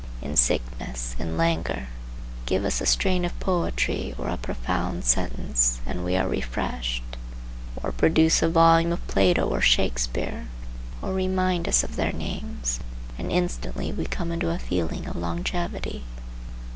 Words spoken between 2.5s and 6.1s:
us a strain of poetry or a profound sentence, and